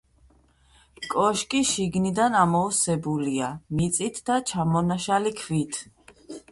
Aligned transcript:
კოშკი 1.15 1.61
შიგნიდან 1.73 2.39
ამოვსებულია 2.45 3.51
მიწით 3.81 4.19
და 4.31 4.43
ჩამონაშალი 4.53 5.41
ქვით. 5.45 5.85